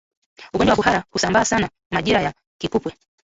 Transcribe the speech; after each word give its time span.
Ugonjwa 0.53 0.71
wa 0.71 0.75
kuhara 0.75 1.05
husambaa 1.09 1.45
sana 1.45 1.69
majira 1.93 2.21
ya 2.21 2.33
kipupwe 2.61 2.93